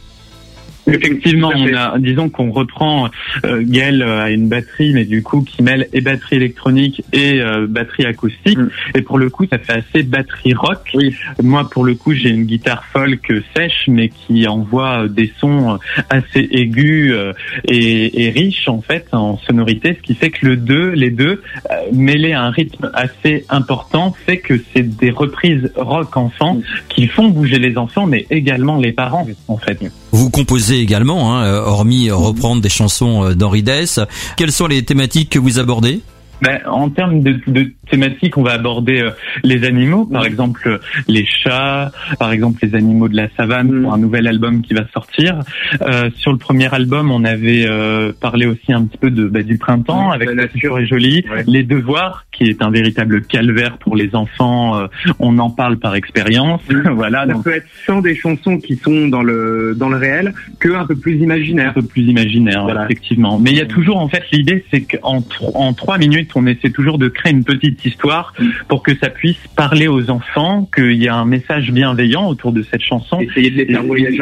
Effectivement, 0.87 1.51
on 1.55 1.73
a, 1.75 1.97
disons 1.99 2.29
qu'on 2.29 2.51
reprend 2.51 3.09
euh, 3.45 3.63
Gaël 3.65 4.01
à 4.01 4.29
une 4.31 4.47
batterie, 4.47 4.93
mais 4.93 5.05
du 5.05 5.23
coup 5.23 5.41
qui 5.41 5.61
mêle 5.61 5.87
et 5.93 6.01
batterie 6.01 6.37
électronique 6.37 7.03
et 7.13 7.41
euh, 7.41 7.67
batterie 7.67 8.05
acoustique. 8.05 8.57
Mm. 8.57 8.69
Et 8.95 9.01
pour 9.01 9.17
le 9.17 9.29
coup, 9.29 9.45
ça 9.45 9.57
fait 9.59 9.73
assez 9.73 10.03
batterie 10.03 10.53
rock. 10.53 10.89
Oui. 10.93 11.15
Moi, 11.41 11.69
pour 11.69 11.83
le 11.83 11.95
coup, 11.95 12.13
j'ai 12.13 12.29
une 12.29 12.45
guitare 12.45 12.83
folk 12.85 13.31
sèche, 13.55 13.85
mais 13.87 14.09
qui 14.09 14.47
envoie 14.47 15.07
des 15.07 15.31
sons 15.39 15.79
assez 16.09 16.47
aigus 16.51 17.11
euh, 17.13 17.33
et, 17.65 18.25
et, 18.25 18.29
riches 18.29 18.67
en 18.67 18.81
fait 18.81 19.07
en 19.11 19.37
sonorité, 19.37 19.95
ce 19.95 20.01
qui 20.01 20.15
fait 20.15 20.29
que 20.29 20.45
le 20.45 20.57
deux, 20.57 20.91
les 20.91 21.09
deux, 21.09 21.41
euh, 21.69 21.75
mêlés 21.93 22.33
à 22.33 22.43
un 22.43 22.51
rythme 22.51 22.91
assez 22.93 23.45
important, 23.49 24.15
fait 24.25 24.37
que 24.37 24.61
c'est 24.73 24.83
des 24.83 25.11
reprises 25.11 25.71
rock 25.75 26.17
enfants 26.17 26.55
mm. 26.55 26.63
qui 26.89 27.07
font 27.07 27.29
bouger 27.29 27.59
les 27.59 27.77
enfants, 27.77 28.05
mais 28.05 28.25
également 28.29 28.77
les 28.77 28.91
parents 28.91 29.27
en 29.47 29.57
fait. 29.57 29.79
Vous 30.11 30.29
composez 30.29 30.79
également, 30.79 31.33
hein, 31.33 31.45
euh, 31.45 31.61
hormis 31.61 32.11
reprendre 32.11 32.61
des 32.61 32.69
chansons 32.69 33.23
euh, 33.25 33.33
d'Henri 33.33 33.63
Dess. 33.63 33.99
Quelles 34.37 34.51
sont 34.51 34.67
les 34.67 34.83
thématiques 34.83 35.29
que 35.29 35.39
vous 35.39 35.59
abordez? 35.59 36.01
Ben, 36.41 36.59
en 36.65 36.89
termes 36.89 37.21
de, 37.21 37.39
de 37.47 37.71
thématiques, 37.89 38.37
on 38.37 38.43
va 38.43 38.53
aborder 38.53 39.01
euh, 39.01 39.11
les 39.43 39.63
animaux, 39.63 40.05
par 40.05 40.25
exemple 40.25 40.61
euh, 40.65 40.77
les 41.07 41.25
chats, 41.25 41.91
par 42.19 42.31
exemple 42.31 42.59
les 42.63 42.75
animaux 42.75 43.09
de 43.09 43.15
la 43.15 43.27
savane 43.37 43.67
mm. 43.67 43.83
pour 43.83 43.93
un 43.93 43.97
nouvel 43.97 44.27
album 44.27 44.61
qui 44.61 44.73
va 44.73 44.87
sortir. 44.93 45.39
Euh, 45.81 46.09
sur 46.15 46.31
le 46.31 46.37
premier 46.37 46.73
album, 46.73 47.11
on 47.11 47.23
avait 47.23 47.65
euh, 47.67 48.11
parlé 48.19 48.45
aussi 48.45 48.73
un 48.73 48.85
petit 48.85 48.97
peu 48.97 49.11
de 49.11 49.27
bah, 49.27 49.43
du 49.43 49.57
printemps 49.57 50.11
avec 50.11 50.29
La 50.29 50.35
nature 50.35 50.79
est 50.79 50.87
jolie, 50.87 51.23
les 51.45 51.63
devoirs 51.63 52.25
qui 52.31 52.45
est 52.45 52.63
un 52.63 52.71
véritable 52.71 53.21
calvaire 53.21 53.77
pour 53.77 53.95
les 53.95 54.15
enfants. 54.15 54.87
on 55.19 55.37
en 55.37 55.49
parle 55.49 55.77
par 55.77 55.95
expérience. 55.95 56.61
Mm. 56.69 56.89
voilà. 56.93 57.27
Ça 57.27 57.35
peut 57.43 57.55
être 57.55 57.67
sans 57.85 58.01
des 58.01 58.15
chansons 58.15 58.57
qui 58.57 58.77
sont 58.77 59.09
dans 59.09 59.21
le 59.21 59.75
dans 59.77 59.89
le 59.89 59.97
réel 59.97 60.33
que 60.59 60.73
un 60.73 60.85
peu 60.85 60.95
plus 60.95 61.17
imaginaire, 61.17 61.69
un 61.69 61.73
peu 61.73 61.81
plus 61.83 62.03
imaginaire, 62.03 62.63
voilà. 62.63 62.85
effectivement. 62.85 63.37
Mais 63.37 63.51
il 63.51 63.57
y 63.57 63.61
a 63.61 63.65
toujours 63.65 63.97
en 63.97 64.07
fait 64.07 64.23
l'idée, 64.31 64.65
c'est 64.71 64.81
qu'en 64.81 65.23
en 65.53 65.73
trois 65.73 65.97
minutes 65.97 66.30
on 66.35 66.45
essaie 66.45 66.69
toujours 66.69 66.97
de 66.97 67.07
créer 67.07 67.31
une 67.31 67.43
petite 67.43 67.83
histoire 67.85 68.33
pour 68.67 68.83
que 68.83 68.95
ça 68.97 69.09
puisse 69.09 69.37
parler 69.55 69.87
aux 69.87 70.09
enfants, 70.09 70.69
qu'il 70.73 71.01
y 71.01 71.07
a 71.07 71.15
un 71.15 71.25
message 71.25 71.71
bienveillant 71.71 72.27
autour 72.27 72.51
de 72.51 72.63
cette 72.63 72.81
chanson. 72.81 73.19
Essayer 73.19 73.51
de 73.51 73.57
les 73.57 73.65
faire 73.65 73.83
voyager 73.83 74.21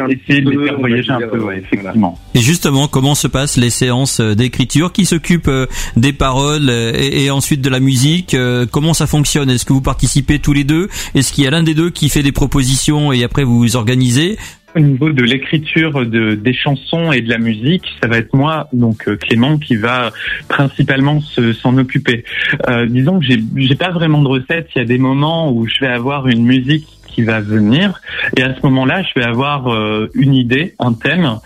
un, 1.10 1.20
peu, 1.20 1.52
effectivement. 1.54 2.18
Et 2.34 2.40
justement, 2.40 2.88
comment 2.88 3.14
se 3.14 3.28
passent 3.28 3.56
les 3.56 3.70
séances 3.70 4.20
euh, 4.20 4.34
d'écriture 4.34 4.92
Qui 4.92 5.04
s'occupe 5.04 5.48
euh, 5.48 5.66
des 5.96 6.12
paroles 6.12 6.68
euh, 6.68 6.92
et, 6.94 7.30
ensuite 7.30 7.60
de 7.60 7.70
la 7.70 7.80
musique 7.80 8.36
Comment 8.70 8.94
ça 8.94 9.06
fonctionne? 9.06 9.50
Est-ce 9.50 9.64
que 9.64 9.72
vous 9.72 9.80
participez 9.80 10.38
tous 10.38 10.52
les 10.52 10.64
deux? 10.64 10.88
Est-ce 11.14 11.32
qu'il 11.32 11.44
y 11.44 11.46
a 11.46 11.50
l'un 11.50 11.62
des 11.62 11.74
deux 11.74 11.90
qui 11.90 12.08
fait 12.08 12.22
des 12.22 12.32
propositions 12.32 13.12
et 13.12 13.24
après 13.24 13.44
vous 13.44 13.58
vous 13.58 13.76
organisez? 13.76 14.38
Au 14.74 14.80
niveau 14.80 15.10
de 15.10 15.22
l'écriture 15.22 16.06
de, 16.06 16.34
des 16.34 16.52
chansons 16.52 17.12
et 17.12 17.20
de 17.20 17.28
la 17.28 17.38
musique, 17.38 17.84
ça 18.00 18.08
va 18.08 18.18
être 18.18 18.34
moi, 18.34 18.68
donc 18.72 19.08
euh, 19.08 19.16
Clément, 19.16 19.58
qui 19.58 19.76
va 19.76 20.12
principalement 20.48 21.20
s'en 21.20 21.76
occuper. 21.78 22.24
Euh, 22.68 22.86
disons 22.86 23.20
que 23.20 23.26
j'ai 23.26 23.74
pas 23.74 23.90
vraiment 23.90 24.22
de 24.22 24.28
recette. 24.28 24.68
Il 24.74 24.78
y 24.78 24.82
a 24.82 24.84
des 24.84 24.98
moments 24.98 25.52
où 25.52 25.66
je 25.66 25.80
vais 25.80 25.92
avoir 25.92 26.28
une 26.28 26.44
musique 26.44 26.86
qui 27.10 27.22
va 27.22 27.40
venir. 27.40 28.00
Et 28.36 28.42
à 28.42 28.54
ce 28.54 28.60
moment-là, 28.64 29.02
je 29.02 29.20
vais 29.20 29.26
avoir 29.26 29.68
une 30.14 30.34
idée, 30.34 30.74
un 30.78 30.92
thème 30.92 31.38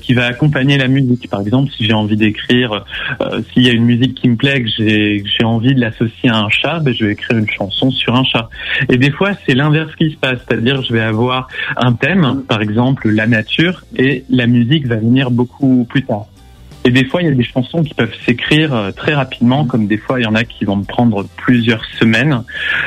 qui 0.00 0.14
va 0.14 0.26
accompagner 0.26 0.78
la 0.78 0.88
musique. 0.88 1.28
Par 1.28 1.40
exemple, 1.40 1.70
si 1.76 1.86
j'ai 1.86 1.92
envie 1.92 2.16
d'écrire, 2.16 2.84
s'il 3.52 3.62
y 3.62 3.68
a 3.68 3.72
une 3.72 3.84
musique 3.84 4.14
qui 4.14 4.28
me 4.28 4.36
plaît, 4.36 4.62
que 4.62 4.68
j'ai 4.68 5.44
envie 5.44 5.74
de 5.74 5.80
l'associer 5.80 6.30
à 6.30 6.38
un 6.38 6.48
chat, 6.48 6.80
ben, 6.80 6.94
je 6.94 7.04
vais 7.04 7.12
écrire 7.12 7.38
une 7.38 7.50
chanson 7.50 7.90
sur 7.90 8.14
un 8.14 8.24
chat. 8.24 8.48
Et 8.88 8.96
des 8.96 9.10
fois, 9.10 9.32
c'est 9.46 9.54
l'inverse 9.54 9.94
qui 9.96 10.10
se 10.10 10.16
passe, 10.16 10.38
c'est-à-dire 10.46 10.82
je 10.82 10.92
vais 10.92 11.00
avoir 11.00 11.48
un 11.76 11.92
thème, 11.92 12.42
par 12.48 12.62
exemple 12.62 13.08
la 13.10 13.26
nature, 13.26 13.84
et 13.96 14.24
la 14.30 14.46
musique 14.46 14.86
va 14.86 14.96
venir 14.96 15.30
beaucoup 15.30 15.86
plus 15.88 16.02
tard. 16.04 16.26
Et 16.84 16.90
des 16.90 17.04
fois, 17.04 17.22
il 17.22 17.28
y 17.28 17.30
a 17.30 17.34
des 17.34 17.44
chansons 17.44 17.82
qui 17.82 17.94
peuvent 17.94 18.14
s'écrire 18.24 18.74
euh, 18.74 18.90
très 18.90 19.14
rapidement, 19.14 19.66
comme 19.66 19.86
des 19.86 19.98
fois, 19.98 20.18
il 20.18 20.24
y 20.24 20.26
en 20.26 20.34
a 20.34 20.44
qui 20.44 20.64
vont 20.64 20.76
me 20.76 20.84
prendre 20.84 21.26
plusieurs 21.36 21.84
semaines. 21.84 22.42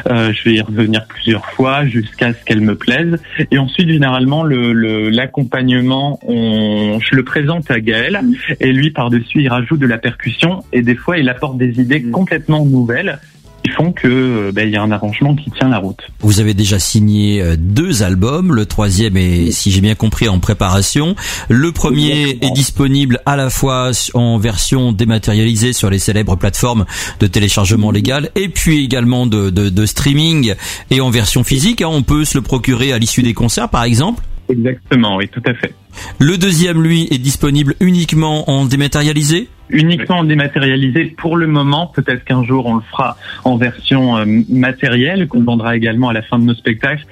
Euh, 0.10 0.34
je 0.34 0.44
vais 0.50 0.56
y 0.56 0.62
revenir 0.62 1.06
plusieurs 1.06 1.46
fois 1.46 1.86
jusqu'à 1.86 2.34
ce 2.34 2.44
qu'elles 2.44 2.62
me 2.62 2.76
plaisent. 2.76 3.22
Et 3.52 3.58
ensuite, 3.58 3.90
généralement, 3.90 4.44
l'accompagnement, 4.44 6.20
le, 6.28 6.98
je 7.00 7.16
le 7.16 7.24
présente 7.24 7.70
à 7.70 7.80
Gaël, 7.80 8.22
et 8.60 8.72
lui, 8.72 8.90
par-dessus, 8.90 9.42
il 9.42 9.50
rajoute 9.50 9.80
de 9.80 9.88
la 9.88 9.98
percussion, 9.98 10.64
et 10.72 10.82
des 10.82 10.96
fois, 10.96 11.18
il 11.18 11.30
apporte 11.30 11.58
des 11.58 11.80
idées 11.80 12.00
mm. 12.00 12.12
complètement 12.12 12.66
nouvelles 12.66 13.20
qui 13.64 13.72
font 13.72 13.92
que 13.92 14.08
euh, 14.08 14.52
ben, 14.52 14.68
il 14.68 14.74
y 14.74 14.78
a 14.78 14.82
un 14.82 14.92
arrangement 14.92 15.36
qui 15.36 15.50
tient 15.52 15.70
la 15.70 15.78
route. 15.78 16.00
Vous 16.20 16.40
avez 16.40 16.54
déjà 16.54 16.80
signé 16.80 17.42
euh, 17.42 17.56
deux 17.58 18.04
albums, 18.04 18.54
le 18.54 18.66
troisième 18.66 19.18
est, 19.18 19.52
si 19.52 19.72
j'ai 19.72 19.82
bien 19.82 19.96
compris, 19.96 20.28
en 20.28 20.40
préparation. 20.40 21.16
Le 21.50 21.72
premier 21.72 22.38
est 22.42 22.54
disponible 22.54 23.22
à 23.26 23.36
la 23.36 23.50
fois 23.50 23.92
en 24.14 24.38
version 24.38 24.92
dématérialisée 24.92 25.74
sur 25.74 25.90
les 25.90 26.00
célèbres 26.00 26.36
plateformes 26.36 26.86
de 27.20 27.28
téléchargement 27.28 27.92
légal 27.92 28.30
et 28.36 28.50
puis 28.50 28.84
également 28.84 29.26
de, 29.26 29.50
de, 29.50 29.70
de 29.70 29.86
streaming 29.86 30.56
et 30.92 31.02
en 31.02 31.10
version 31.10 31.44
physique. 31.44 31.82
Hein. 31.82 31.90
On 31.92 32.04
peut 32.04 32.26
se 32.26 32.38
le 32.38 32.42
procurer 32.42 32.92
à 32.92 32.98
l'issue 32.98 33.24
des 33.24 33.34
concerts, 33.34 33.70
par 33.70 33.84
exemple. 33.84 34.24
Exactement, 34.54 35.18
oui, 35.18 35.28
tout 35.28 35.42
à 35.48 35.54
fait. 35.56 35.74
Le 36.20 36.38
deuxième, 36.38 36.84
lui, 36.84 37.08
est 37.10 37.18
disponible 37.18 37.74
uniquement 37.80 38.50
en 38.50 38.66
dématérialisé? 38.66 39.50
Uniquement 39.70 40.20
en 40.20 40.24
dématérialisé 40.24 41.06
pour 41.06 41.38
le 41.38 41.48
moment. 41.48 41.88
Peut-être 41.88 42.24
qu'un 42.24 42.44
jour 42.44 42.68
on 42.68 42.76
le 42.76 42.82
fera 42.92 43.18
en 43.44 43.58
version 43.58 44.18
euh, 44.18 44.26
matérielle 44.50 45.28
qu'on 45.28 45.44
vendra 45.44 45.76
également 45.76 46.10
à 46.10 46.14
la 46.14 46.22
fin 46.22 46.38
de 46.38 46.44
nos 46.44 46.54
spectacles. 46.54 47.06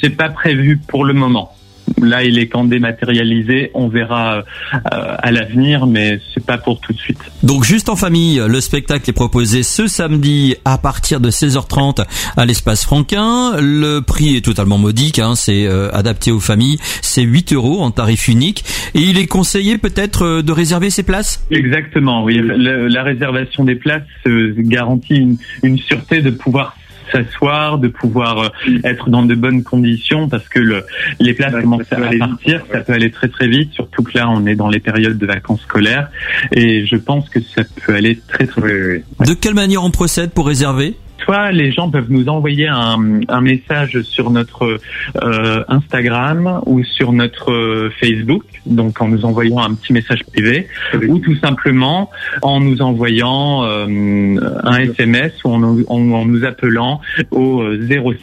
C'est 0.00 0.16
pas 0.16 0.28
prévu 0.28 0.76
pour 0.76 1.04
le 1.04 1.12
moment. 1.12 1.52
Là, 2.00 2.24
il 2.24 2.38
est 2.38 2.48
quand 2.48 2.64
dématérialisé. 2.64 3.70
On 3.74 3.88
verra 3.88 4.38
euh, 4.38 4.80
à 4.84 5.30
l'avenir, 5.30 5.86
mais 5.86 6.20
c'est 6.32 6.44
pas 6.44 6.58
pour 6.58 6.80
tout 6.80 6.92
de 6.92 6.98
suite. 6.98 7.18
Donc, 7.42 7.64
juste 7.64 7.88
en 7.88 7.96
famille, 7.96 8.40
le 8.46 8.60
spectacle 8.60 9.08
est 9.08 9.14
proposé 9.14 9.62
ce 9.62 9.86
samedi 9.86 10.56
à 10.64 10.78
partir 10.78 11.20
de 11.20 11.30
16h30 11.30 12.04
à 12.36 12.46
l'espace 12.46 12.84
Franquin. 12.84 13.52
Le 13.60 14.00
prix 14.00 14.36
est 14.36 14.44
totalement 14.44 14.78
modique. 14.78 15.18
Hein, 15.18 15.34
c'est 15.34 15.66
euh, 15.66 15.90
adapté 15.92 16.32
aux 16.32 16.40
familles. 16.40 16.78
C'est 17.02 17.22
8 17.22 17.52
euros 17.52 17.80
en 17.80 17.90
tarif 17.90 18.28
unique. 18.28 18.64
Et 18.94 19.00
il 19.00 19.18
est 19.18 19.26
conseillé 19.26 19.78
peut-être 19.78 20.24
euh, 20.24 20.42
de 20.42 20.52
réserver 20.52 20.90
ses 20.90 21.02
places? 21.02 21.44
Exactement. 21.50 22.24
Oui, 22.24 22.40
la, 22.42 23.02
réservation 23.02 23.64
des 23.64 23.74
places 23.74 24.02
garantit 24.26 25.16
une, 25.16 25.36
une 25.62 25.78
sûreté 25.78 26.20
de 26.20 26.30
pouvoir 26.30 26.76
s'asseoir, 27.10 27.78
de 27.78 27.88
pouvoir 27.88 28.38
euh, 28.38 28.48
être 28.84 29.10
dans 29.10 29.22
de 29.22 29.34
bonnes 29.34 29.62
conditions 29.62 30.28
parce 30.28 30.48
que 30.48 30.58
le, 30.58 30.84
les 31.18 31.34
places 31.34 31.52
commencent 31.52 31.92
à 31.92 31.96
partir, 32.18 32.62
ça 32.70 32.80
peut 32.80 32.92
aller 32.92 33.10
très 33.10 33.28
très 33.28 33.48
vite, 33.48 33.72
surtout 33.72 34.02
que 34.02 34.16
là 34.16 34.28
on 34.30 34.46
est 34.46 34.54
dans 34.54 34.68
les 34.68 34.80
périodes 34.80 35.18
de 35.18 35.26
vacances 35.26 35.62
scolaires 35.62 36.10
et 36.52 36.86
je 36.86 36.96
pense 36.96 37.28
que 37.28 37.40
ça 37.40 37.62
peut 37.84 37.94
aller 37.94 38.20
très 38.28 38.46
très 38.46 38.94
vite. 38.94 39.04
De 39.26 39.34
quelle 39.34 39.54
manière 39.54 39.84
on 39.84 39.90
procède 39.90 40.30
pour 40.30 40.46
réserver? 40.46 40.96
Soit 41.24 41.52
les 41.52 41.72
gens 41.72 41.90
peuvent 41.90 42.10
nous 42.10 42.28
envoyer 42.28 42.68
un, 42.68 43.20
un 43.28 43.40
message 43.40 44.00
sur 44.02 44.30
notre 44.30 44.78
euh, 45.22 45.64
Instagram 45.68 46.60
ou 46.66 46.82
sur 46.84 47.12
notre 47.12 47.50
euh, 47.50 47.90
Facebook, 48.00 48.44
donc 48.66 49.00
en 49.00 49.08
nous 49.08 49.24
envoyant 49.24 49.58
un 49.58 49.74
petit 49.74 49.92
message 49.92 50.24
privé, 50.24 50.66
ou 51.08 51.18
tout 51.18 51.36
simplement 51.36 52.10
en 52.42 52.60
nous 52.60 52.82
envoyant 52.82 53.64
euh, 53.64 54.36
un 54.64 54.78
SMS 54.78 55.32
ou 55.44 55.50
en, 55.50 55.62
en, 55.88 56.24
nous 56.24 56.44
appelant 56.44 57.00
au 57.30 57.64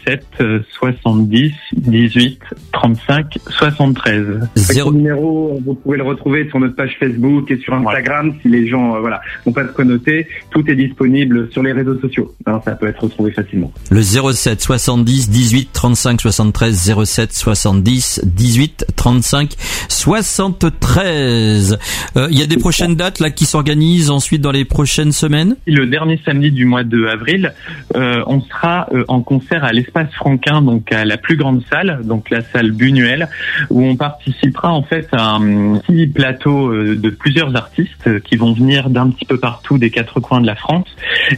07 0.06 0.44
70 0.80 1.54
18 1.74 2.40
35 2.72 3.38
73. 3.50 4.50
Zéro... 4.56 4.92
numéro, 4.92 5.60
vous 5.66 5.74
pouvez 5.76 5.98
le 5.98 6.04
retrouver 6.04 6.48
sur 6.50 6.60
notre 6.60 6.76
page 6.76 6.96
Facebook 7.00 7.50
et 7.52 7.58
sur 7.58 7.74
Instagram 7.74 8.34
si 8.42 8.50
les 8.50 8.68
gens 8.68 8.96
euh, 8.96 9.00
voilà 9.00 9.22
n'ont 9.46 9.54
pas 9.54 9.64
de 9.64 9.72
connoter. 9.72 10.28
Tout 10.52 10.70
est 10.70 10.76
disponible 10.76 11.50
sur 11.52 11.64
les 11.64 11.72
réseaux 11.72 12.00
sociaux. 12.00 12.34
Hein, 12.46 12.62
ça 12.64 12.76
peut 12.76 12.87
être 12.90 13.04
retrouvé 13.04 13.32
facilement. 13.32 13.72
Le 13.90 14.02
07 14.02 14.62
70 14.62 15.30
18 15.30 15.70
35 15.74 16.22
73 16.22 16.94
07 17.06 17.34
70 17.34 18.22
18 18.24 18.86
35 18.96 19.56
73. 19.90 21.80
Il 22.30 22.38
y 22.38 22.42
a 22.42 22.48
des 22.48 22.58
prochaines 22.58 22.96
dates 22.96 23.20
là 23.20 23.30
qui 23.30 23.46
s'organisent 23.46 24.10
ensuite 24.10 24.42
dans 24.42 24.52
les 24.52 24.66
prochaines 24.66 25.12
semaines? 25.12 25.56
Le 25.66 25.86
dernier 25.86 26.20
samedi 26.26 26.52
du 26.52 26.66
mois 26.66 26.84
de 26.84 27.06
avril, 27.06 27.54
euh, 27.96 28.24
on 28.28 28.42
sera 28.42 28.88
euh, 28.94 29.04
en 29.08 29.22
concert 29.22 29.64
à 29.64 29.72
l'espace 29.72 30.12
Franquin, 30.14 30.62
donc 30.62 30.92
à 30.92 31.06
la 31.06 31.18
plus 31.18 31.38
grande 31.38 31.64
salle, 31.70 32.02
donc 32.04 32.30
la 32.30 32.42
salle 32.42 32.72
Buñuel, 32.72 33.28
où 33.70 33.84
on 33.84 33.96
participera 33.96 34.72
en 34.72 34.84
fait 34.84 35.08
à 35.12 35.36
un 35.36 35.78
petit 35.80 36.08
plateau 36.08 36.72
euh, 36.72 36.96
de 36.96 37.10
plusieurs 37.10 37.56
artistes 37.56 38.22
qui 38.24 38.36
vont 38.36 38.54
venir 38.54 38.90
d'un 38.90 39.10
petit 39.10 39.26
peu 39.26 39.40
partout 39.40 39.78
des 39.78 39.90
quatre 39.90 40.20
coins 40.20 40.42
de 40.42 40.48
la 40.48 40.56
France. 40.56 40.88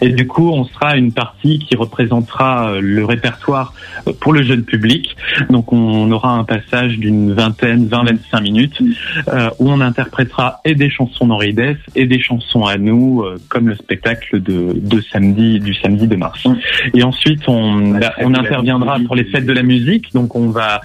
Et 0.01 0.09
du 0.09 0.27
coup, 0.27 0.49
on 0.51 0.65
sera 0.65 0.97
une 0.97 1.11
partie 1.11 1.38
qui 1.41 1.75
représentera 1.75 2.71
euh, 2.71 2.81
le 2.81 3.05
répertoire 3.05 3.73
euh, 4.07 4.13
pour 4.19 4.33
le 4.33 4.43
jeune 4.43 4.63
public. 4.63 5.15
Donc 5.49 5.71
on 5.71 6.11
aura 6.11 6.31
un 6.31 6.43
passage 6.43 6.97
d'une 6.97 7.33
vingtaine, 7.33 7.87
20-25 7.87 8.41
minutes 8.41 8.81
euh, 9.27 9.49
où 9.59 9.69
on 9.69 9.81
interprétera 9.81 10.61
et 10.65 10.75
des 10.75 10.89
chansons 10.89 11.27
d'Henri 11.27 11.55
et 11.95 12.05
des 12.05 12.21
chansons 12.21 12.65
à 12.65 12.77
nous, 12.77 13.25
comme 13.49 13.69
le 13.69 13.75
spectacle 13.75 14.39
de, 14.39 14.73
de, 14.75 15.01
samedi 15.01 15.59
du 15.59 15.73
samedi 15.73 16.07
de 16.07 16.15
mars. 16.15 16.45
Et 16.93 17.01
ensuite 17.01 17.47
on, 17.47 17.99
bah, 17.99 18.13
on 18.19 18.35
interviendra 18.35 18.99
pour 19.05 19.15
les 19.15 19.23
fêtes 19.23 19.47
de 19.47 19.53
la 19.53 19.63
musique. 19.63 20.13
Donc 20.13 20.35
on 20.35 20.49
va 20.49 20.81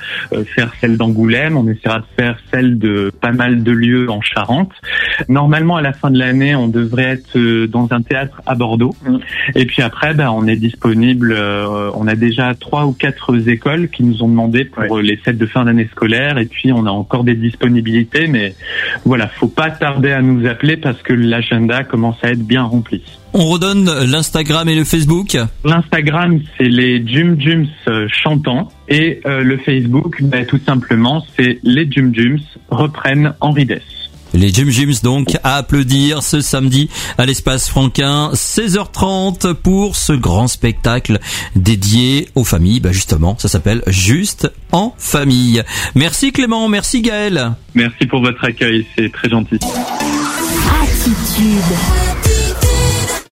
faire 0.55 0.73
celle 0.81 0.97
d'Angoulême, 0.97 1.57
on 1.57 1.69
essaiera 1.69 1.99
de 1.99 2.05
faire 2.17 2.39
celle 2.51 2.79
de 2.79 3.13
pas 3.21 3.33
mal 3.33 3.63
de 3.63 3.73
lieux 3.73 4.11
en 4.11 4.23
Charente. 4.23 4.73
Normalement 5.29 5.77
à 5.77 5.83
la 5.83 5.93
fin 5.93 6.11
de 6.11 6.19
l'année, 6.19 6.55
on 6.55 6.69
devrait 6.69 7.03
être 7.05 7.67
dans 7.67 7.89
un 7.91 8.01
théâtre 8.01 8.41
à 8.47 8.55
Bordeaux. 8.55 8.95
Mm. 9.07 9.19
Et 9.55 9.67
puis 9.67 9.83
après, 9.83 10.15
bah, 10.15 10.33
on 10.33 10.44
est 10.47 10.57
disponible 10.57 11.35
euh, 11.37 11.91
on 11.95 12.07
a 12.07 12.15
déjà 12.15 12.55
trois 12.55 12.87
ou 12.87 12.93
quatre 12.93 13.37
écoles 13.49 13.89
qui 13.89 14.03
nous 14.03 14.23
ont 14.23 14.29
demandé 14.29 14.65
pour 14.65 14.99
les 14.99 15.17
fêtes 15.17 15.39
de 15.39 15.47
fin 15.47 15.65
d'année 15.65 15.89
scolaire 15.91 16.39
et 16.39 16.47
puis 16.47 16.73
on 16.73 16.87
a 16.87 16.91
encore 16.91 17.25
des 17.25 17.35
disponibilités. 17.35 18.27
Mais 18.27 18.55
voilà, 19.05 19.29
faut 19.29 19.49
pas 19.49 19.71
tarder 19.71 20.13
à 20.13 20.23
nous 20.23 20.47
appeler 20.47 20.77
parce 20.77 21.01
que 21.03 21.13
l'agenda 21.13 21.85
commence 21.85 22.17
à 22.23 22.31
être 22.31 22.45
bien 22.45 22.63
rempli. 22.63 23.03
On 23.33 23.47
redonne 23.47 23.91
l'Instagram 24.05 24.69
et 24.69 24.77
le 24.77 24.85
Facebook. 24.85 25.37
L'Instagram, 25.65 26.41
c'est 26.57 26.69
les 26.69 27.05
Jum 27.07 27.41
Jums 27.41 27.67
euh, 27.89 28.07
chantants 28.09 28.69
et 28.89 29.21
euh, 29.27 29.43
le 29.43 29.57
Facebook, 29.59 30.23
bah, 30.23 30.45
tout 30.45 30.61
simplement, 30.65 31.25
c'est 31.37 31.59
les 31.65 31.91
Jum 31.91 32.15
Jums 32.15 32.39
reprennent 32.71 33.35
Henri 33.41 33.65
Dess. 33.65 34.04
Les 34.35 34.53
Jim 34.53 34.69
Jims 34.69 35.01
donc 35.03 35.37
à 35.45 35.57
applaudir 35.57 36.23
ce 36.25 36.41
samedi 36.41 36.91
à 37.19 37.25
l'espace 37.25 37.69
Franquin 37.69 38.31
16h30 38.33 39.55
pour 39.55 39.95
ce 39.95 40.13
grand 40.13 40.49
spectacle 40.49 41.21
dédié 41.55 42.29
aux 42.35 42.43
familles. 42.43 42.81
Bah 42.81 42.91
justement, 42.91 43.37
ça 43.39 43.47
s'appelle 43.47 43.83
Juste 43.87 44.51
en 44.73 44.93
famille. 44.99 45.63
Merci 45.95 46.33
Clément, 46.33 46.69
merci 46.69 47.01
Gaël. 47.01 47.53
Merci 47.75 48.07
pour 48.07 48.23
votre 48.23 48.45
accueil, 48.45 48.85
c'est 48.99 49.13
très 49.13 49.29
gentil. 49.29 49.59
Attitude. 50.83 52.34